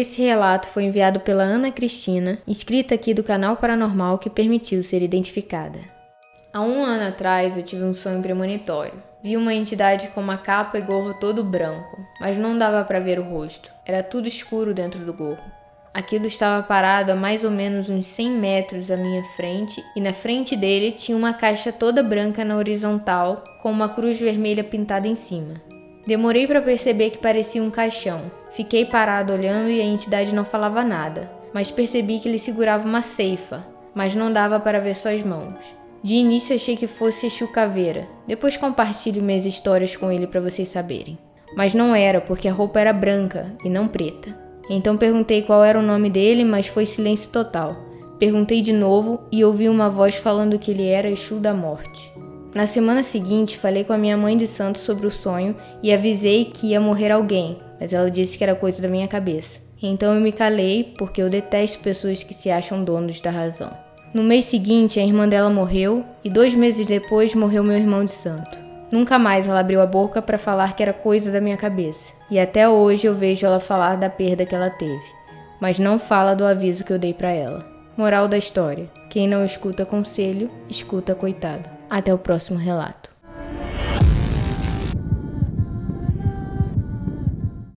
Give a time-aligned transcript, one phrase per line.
[0.00, 5.02] Esse relato foi enviado pela Ana Cristina, inscrita aqui do canal Paranormal que permitiu ser
[5.02, 5.80] identificada.
[6.52, 8.92] Há um ano atrás eu tive um sonho premonitório.
[9.24, 13.18] Vi uma entidade com uma capa e gorro todo branco, mas não dava para ver
[13.18, 13.72] o rosto.
[13.84, 15.42] Era tudo escuro dentro do gorro.
[15.92, 20.12] Aquilo estava parado a mais ou menos uns 100 metros à minha frente e na
[20.12, 25.16] frente dele tinha uma caixa toda branca na horizontal com uma cruz vermelha pintada em
[25.16, 25.54] cima.
[26.08, 28.32] Demorei para perceber que parecia um caixão.
[28.52, 33.02] Fiquei parado olhando e a entidade não falava nada, mas percebi que ele segurava uma
[33.02, 33.62] ceifa,
[33.94, 35.52] mas não dava para ver suas mãos.
[36.02, 40.68] De início achei que fosse Exu Caveira, depois compartilho minhas histórias com ele para vocês
[40.68, 41.18] saberem.
[41.54, 44.34] Mas não era, porque a roupa era branca e não preta.
[44.70, 47.76] Então perguntei qual era o nome dele, mas foi silêncio total.
[48.18, 52.10] Perguntei de novo e ouvi uma voz falando que ele era Exu da Morte.
[52.54, 56.46] Na semana seguinte, falei com a minha mãe de santo sobre o sonho e avisei
[56.46, 59.60] que ia morrer alguém, mas ela disse que era coisa da minha cabeça.
[59.82, 63.70] Então eu me calei, porque eu detesto pessoas que se acham donos da razão.
[64.12, 68.12] No mês seguinte, a irmã dela morreu e dois meses depois morreu meu irmão de
[68.12, 68.58] santo.
[68.90, 72.14] Nunca mais ela abriu a boca para falar que era coisa da minha cabeça.
[72.30, 75.04] E até hoje eu vejo ela falar da perda que ela teve,
[75.60, 77.64] mas não fala do aviso que eu dei para ela.
[77.96, 81.77] Moral da história: quem não escuta conselho, escuta coitado.
[81.90, 83.17] Até o próximo relato.